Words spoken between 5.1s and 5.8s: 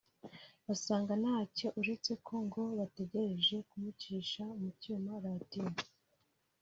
(Radio)